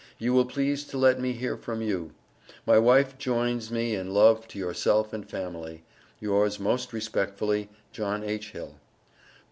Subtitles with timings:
[0.17, 2.09] You will please to let me hear from you.
[2.65, 5.83] My wife Joines me in love to yourself and family.
[6.19, 8.49] Yours most Respectfully, JOHN H.
[8.49, 8.79] HILL.